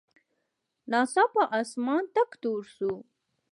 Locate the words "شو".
2.75-2.91